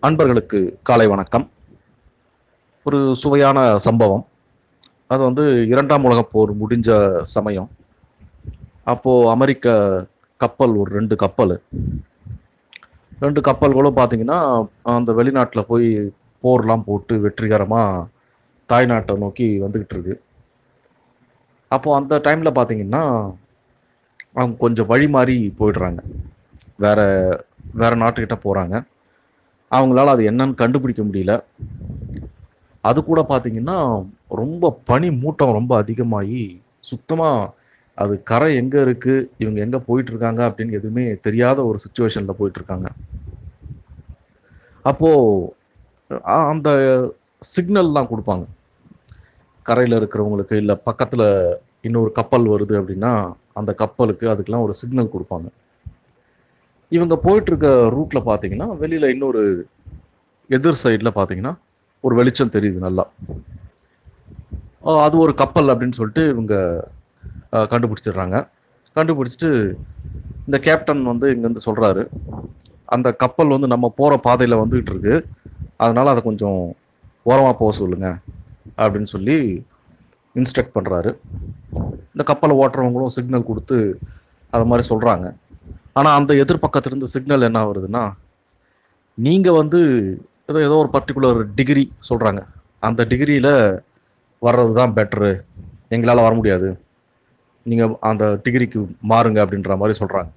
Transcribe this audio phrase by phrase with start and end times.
[0.00, 1.50] அன்பர்களுக்கு காலை வணக்கம்.
[2.84, 4.26] ஒரு சுவையான சம்பவம்.
[5.06, 7.70] அது வந்து இரண்டாம் உலகப் போர் முடிஞ்ச சமயம்.
[8.84, 9.74] அப்போது அமெரிக்க
[10.36, 11.62] கப்பல் ஒரு ரெண்டு கப்பல்.
[13.20, 16.12] ரெண்டு கப்பல்களும் பார்த்தீங்கன்னா அந்த வெளிநாட்டில் போய்
[16.42, 18.06] போர்லாம் போட்டு வெற்றிகரமாக
[18.68, 20.22] தாய்நாட்டை நோக்கி வந்துக்கிட்டு இருக்கு.
[21.68, 23.34] அப்போது அந்த டைமில் பார்த்தீங்கன்னா
[24.34, 25.98] அவங்க கொஞ்சம் வழி மாறி போயிடுறாங்க.
[26.76, 27.00] வேற
[27.72, 28.84] வேறு நாட்டுக்கிட்ட போகிறாங்க
[29.76, 31.32] அவங்களால அது என்னன்னு கண்டுபிடிக்க முடியல.
[32.84, 33.78] அது கூட பார்த்தீங்கன்னா
[34.40, 36.42] ரொம்ப பனி மூட்டம் ரொம்ப அதிகமாகி
[36.90, 37.52] சுத்தமாக
[37.98, 42.88] அது கரை எங்கே இருக்குது இவங்க எங்கே போயிட்டுருக்காங்க அப்படின்னு எதுவுமே தெரியாத ஒரு சுச்சுவேஷனில் போயிட்டுருக்காங்க.
[44.90, 45.54] அப்போது
[46.52, 46.68] அந்த
[47.54, 48.44] சிக்னல்லாம் கொடுப்பாங்க.
[49.66, 51.26] கரையில் இருக்கிறவங்களுக்கு இல்லை பக்கத்தில்
[51.86, 53.12] இன்னொரு கப்பல் வருது அப்படின்னா
[53.60, 55.48] அந்த கப்பலுக்கு அதுக்கெலாம் ஒரு சிக்னல் கொடுப்பாங்க.
[56.96, 59.42] இவங்க போயிட்டு இருக்க ரூட்ல பாத்தீங்கன்னா வெளியில இன்னொரு
[60.56, 61.52] எதிர் சைடில் பாத்தீங்கன்னா
[62.04, 63.04] ஒரு வெளிச்சம் தெரியுது நல்லா.
[65.06, 66.54] அது ஒரு கப்பல் அப்படின்னு சொல்லிட்டு இவங்க
[67.72, 68.36] கண்டுபிடிச்சிடுறாங்க.
[68.96, 69.50] கண்டுபிடிச்சிட்டு
[70.46, 72.02] இந்த கேப்டன் வந்து இங்கேருந்து சொல்கிறாரு
[72.94, 75.14] அந்த கப்பல் வந்து நம்ம போகிற பாதையில் வந்துகிட்டு இருக்கு
[75.82, 76.60] அதனால் அதை கொஞ்சம்
[77.30, 78.08] ஓரமாக போக சொல்லுங்க
[78.78, 79.36] அப்படின்னு சொல்லி
[80.36, 81.10] இன்ஸ்ட்ரக்ட் பண்ணுறாரு
[82.14, 83.78] இந்த கப்பலை ஓட்டுறவங்களும் சிக்னல் கொடுத்து
[84.52, 85.26] அது மாதிரி சொல்கிறாங்க
[85.98, 88.02] ஆனால் அந்த எதிர்பக்கத்திலிருந்து சிக்னல் என்ன வருதுன்னா
[89.18, 89.80] நீங்கள் வந்து
[90.46, 92.40] ஏதோ ஏதோ ஒரு பர்டிகுலர் டிகிரி சொல்கிறாங்க
[92.82, 93.52] அந்த டிகிரியில்
[94.42, 95.30] வர்றது தான் பெட்ரு
[95.88, 96.68] எங்களால் வர முடியாது.
[97.66, 100.30] நீங்கள் அந்த டிகிரிக்கு மாறுங்க அப்படின்ற மாதிரி சொல்கிறாங்க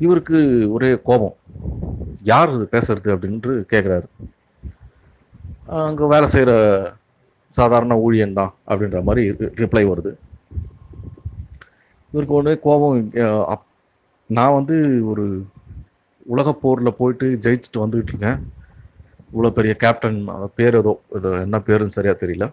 [0.00, 0.38] இவருக்கு
[0.70, 1.36] ஒரே கோபம்.
[2.32, 4.08] யார் இது பேசுறது அப்படின்ட்டு கேட்குறாரு
[5.82, 6.52] அங்கே வேலை செய்கிற
[7.52, 9.22] சாதாரண ஊழியன் தான் அப்படின்ற மாதிரி
[9.62, 10.12] ரிப்ளை வருது.
[12.12, 12.98] இவருக்கு ஒன்று கோபம்
[13.52, 13.67] அப்-
[14.36, 14.76] நான் வந்து
[15.10, 15.24] ஒரு
[16.34, 18.40] உலக போரில் போயிட்டு ஜெயிச்சுட்டு வந்துகிட்டு இருக்கேன்
[19.32, 20.18] இவ்வளோ பெரிய கேப்டன்
[20.58, 22.46] பேர் ஏதோ இது என்ன பேருன்னு சரியாக தெரியல.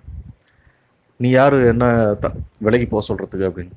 [1.20, 1.86] நீ யார் என்ன
[2.24, 2.32] த
[2.66, 3.74] விலகி போக சொல்கிறதுக்கு அப்படின்னு.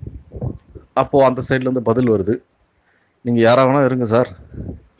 [1.02, 2.34] அப்போது அந்த சைட்லேருந்து பதில் வருது.
[3.24, 4.30] நீங்கள் யாராக வேணா இருங்க சார்.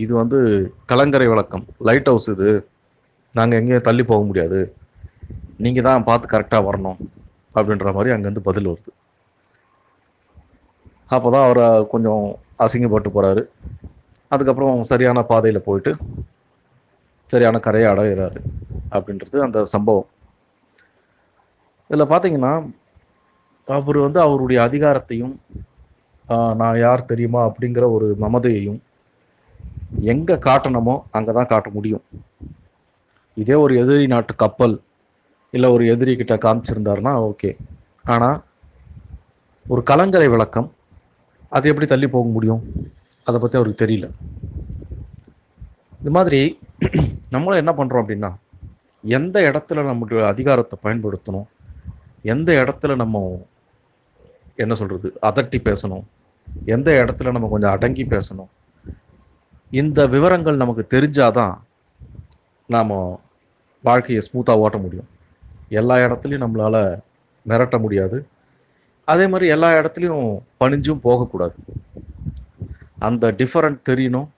[0.05, 0.39] இது வந்து
[0.93, 2.51] கலங்கரை விளக்கம் லைட் ஹவுஸ் இது.
[3.39, 4.61] நாங்கள் எங்கேயும் தள்ளி போக முடியாது.
[5.65, 7.01] நீங்கள் தான் பார்த்து கரெக்டாக வரணும்
[7.59, 8.91] அப்படின்ற மாதிரி அங்கேருந்து பதில் வருது.
[11.11, 12.25] அப்போ தான் அவரை கொஞ்சம்
[12.65, 13.43] அசிங்கப்பட்டு போகிறாரு
[14.35, 15.93] அதுக்கப்புறம் சரியான பாதையில் போயிட்டு
[17.31, 18.41] சரியான கரையை அடைகிறாரு
[18.97, 20.09] அப்படின்றது அந்த சம்பவம்.
[21.91, 22.53] இதில் பார்த்தீங்கன்னா
[23.69, 25.35] அவர் வந்து அவருடைய அதிகாரத்தையும்
[26.61, 28.81] நான் யார் தெரியுமா அப்படிங்கிற ஒரு மமதையையும்
[30.13, 32.05] எங்கே காட்டணுமோ அங்கே தான் காட்ட முடியும்.
[33.43, 34.75] இதே ஒரு எதிரி நாட்டு கப்பல்
[35.55, 37.51] இல்லை ஒரு எதிரி கிட்ட காமிச்சிருந்தாருன்னா ஓகே.
[38.15, 38.39] ஆனால்
[39.67, 40.69] ஒரு கலங்கரை விளக்கம்
[41.53, 42.63] அது எப்படி தள்ளி போக முடியும்?
[43.27, 44.07] அதை பற்றி அவருக்கு தெரியல.
[46.01, 46.41] இது மாதிரி
[47.35, 48.31] நம்மளும் என்ன பண்ணுறோம் அப்படின்னா
[49.05, 51.49] எந்த இடத்துல நம்மளுடைய அதிகாரத்தை பயன்படுத்தணும்?
[52.25, 53.17] எந்த இடத்துல நம்ம
[54.59, 56.05] என்ன சொல்கிறது அதட்டி பேசணும்.
[56.67, 58.51] எந்த இடத்துல நம்ம கொஞ்சம் அடங்கி பேசணும்?
[59.73, 61.57] இந்த விவரங்கள் நமக்கு தெரிஞ்சாதான்
[62.69, 62.95] நாம்
[63.85, 65.09] வாழ்க்கையை ஸ்மூத்தாக ஓட்ட முடியும்.
[65.69, 66.83] எல்லா இடத்துலையும் நம்மளால்
[67.47, 68.19] மிரட்ட முடியாது.
[69.13, 70.31] அதே மாதிரி எல்லா இடத்துலையும்
[70.61, 71.57] பணிஞ்சும் போகக்கூடாது.
[73.09, 74.29] அந்த டிஃபரண்ட் தெரியணும்.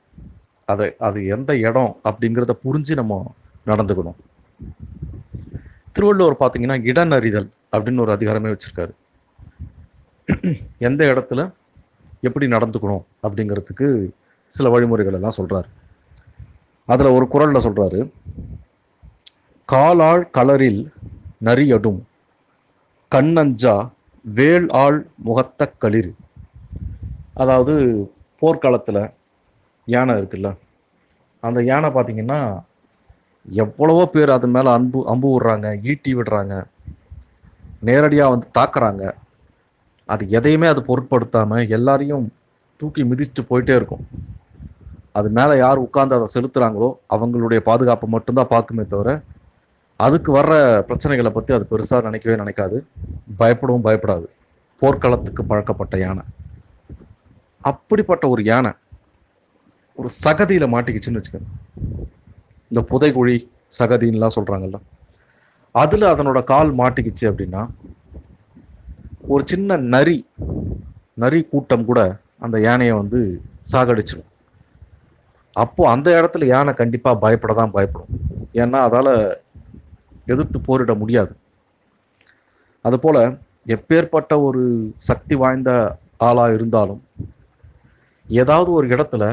[0.73, 3.15] அதை அது எந்த இடம் அப்படிங்கிறத புரிஞ்சு நம்ம
[3.67, 4.19] நடந்துக்கணும்.
[5.95, 8.93] திருவள்ளுவர் பார்த்தீங்கன்னா இடநறிதல் அப்படின்னு ஒரு அதிகாரமே வச்சுருக்காரு.
[10.89, 11.41] எந்த இடத்துல
[12.29, 13.87] எப்படி நடந்துக்கணும் அப்படிங்கிறதுக்கு
[14.53, 15.69] சில வழிமுறைகள் எல்லாம் சொல்றாரு.
[16.89, 18.01] அதில் ஒரு குரலில் சொல்கிறாரு
[19.69, 20.83] காலாள் கலரில்
[21.45, 22.01] நரியடும்
[23.13, 23.75] கண்ணஞ்சா
[24.25, 26.11] வேள் ஆள் முகத்த களிர்.
[27.43, 27.75] அதாவது
[28.43, 29.03] போர்க்காலத்தில்
[29.89, 30.49] யானை இருக்குல்ல
[31.43, 32.41] அந்த யானை பார்த்தீங்கன்னா
[33.49, 36.55] எவ்வளவோ பேர் அது மேலே அன்பு அம்பு விடுறாங்க ஈட்டி விடுறாங்க
[37.89, 39.05] நேரடியாக வந்து தாக்குறாங்க.
[40.09, 42.27] அது எதையுமே அது பொருட்படுத்தாமல் எல்லாரையும்
[42.81, 44.05] தூக்கி மிதிச்சுட்டு போயிட்டே இருக்கும்.
[45.19, 49.11] அது மேலே யார் உட்காந்து அதை செலுத்துகிறாங்களோ அவங்களுடைய பாதுகாப்பை மட்டும்தான் பார்க்குமே தவிர
[50.05, 50.53] அதுக்கு வர்ற
[50.89, 52.77] பிரச்சனைகளை பற்றி அது பெருசாக நினைக்கவே நினைக்காது.
[53.41, 54.27] பயப்படவும் பயப்படாது.
[54.83, 56.25] போர்க்களத்துக்கு பழக்கப்பட்ட யானை.
[57.71, 58.73] அப்படிப்பட்ட ஒரு யானை
[59.99, 61.51] ஒரு சகதியில் மாட்டிக்கிச்சுன்னு வச்சுக்கோங்க.
[62.71, 63.37] இந்த புதைக்குழி
[63.79, 64.79] சகதின்லாம் சொல்கிறாங்கல்ல
[65.75, 67.63] அதில் அதனோட கால் மாட்டிக்கிச்சு அப்படின்னா
[69.35, 70.17] ஒரு சின்ன நரி
[71.23, 72.01] நரி கூட்டம் கூட
[72.45, 73.19] அந்த யானையை வந்து
[73.73, 74.29] சாகடிச்சிடும்
[75.57, 78.11] அப்போது அந்த இடத்துல யானை கண்டிப்பாக பயப்பட தான் பயப்படும்.
[78.63, 79.13] ஏன்னா அதால்
[80.33, 81.33] எதிர்த்து போரிட முடியாது.
[82.85, 83.21] அதுபோல்
[83.75, 84.63] எப்பேற்பட்ட ஒரு
[85.09, 85.71] சக்தி வாய்ந்த
[86.29, 87.01] ஆளாக இருந்தாலும்
[88.41, 89.25] ஏதாவது ஒரு இடத்துல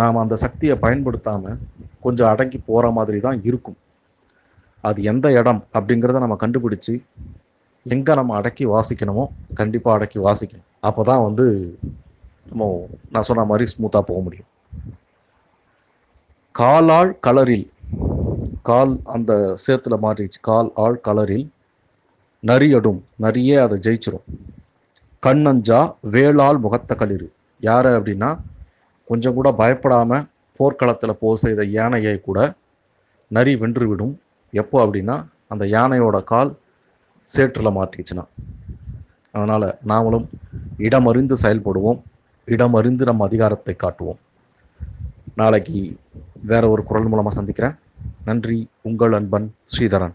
[0.00, 1.58] நாம் அந்த சக்தியை பயன்படுத்தாமல்
[2.04, 3.78] கொஞ்சம் அடங்கி போகிற மாதிரி தான் இருக்கும்.
[4.84, 6.94] அது எந்த இடம் அப்படிங்கிறத நம்ம கண்டுபிடிச்சு
[7.86, 9.24] எங்கே நம்ம அடக்கி வாசிக்கணுமோ
[9.60, 10.68] கண்டிப்பாக அடக்கி வாசிக்கணும்.
[10.88, 11.46] அப்போ தான் வந்து
[12.50, 12.66] நம்ம
[13.14, 14.48] நான் சொன்ன மாதிரி ஸ்மூத்தாக போக முடியும்.
[16.54, 17.66] காலாள் கலரில்
[18.68, 19.32] கால் அந்த
[19.64, 20.40] சேத்துல மாறிடுச்சு.
[20.50, 21.46] கால் ஆள் கலரில்
[22.42, 23.00] நரியடும்.
[23.24, 24.24] நரியே அதை ஜெயிச்சிரும்.
[25.26, 25.80] கண்ணஞ்சா
[26.14, 27.28] வேளாள் முகத்த களிறு.
[27.68, 28.30] யார் அப்படின்னா
[29.10, 30.20] கொஞ்சம் கூட பயப்படாம
[30.60, 32.38] போர்க்களத்தில் போர் செய்த யானையை கூட
[33.30, 34.14] நரி வென்றுவிடும்
[34.62, 35.16] எப்போ அப்படின்னா
[35.52, 36.50] அந்த யானையோட கால்
[37.26, 38.24] சேற்றில் மாட்டிச்சுன்னா
[39.36, 40.26] அதனால் நாமளும்
[40.86, 42.00] இடமறிந்து செயல்படுவோம்.
[42.54, 44.20] இடமறிந்து நம்ம அதிகாரத்தை காட்டுவோம்.
[45.40, 45.78] நாளைக்கு
[46.50, 47.74] வேற ஒரு குரல் மூலமாக சந்திக்கிறேன்.
[48.24, 48.68] நன்றி.
[48.82, 50.14] உங்கள் அன்பன் ஸ்ரீதரன்.